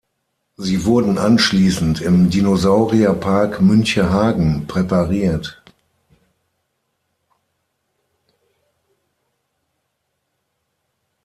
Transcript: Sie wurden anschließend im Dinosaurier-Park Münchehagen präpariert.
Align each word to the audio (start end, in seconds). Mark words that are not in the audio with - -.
Sie 0.57 0.85
wurden 0.85 1.19
anschließend 1.19 2.01
im 2.01 2.31
Dinosaurier-Park 2.31 3.61
Münchehagen 3.61 4.65
präpariert. 4.65 5.61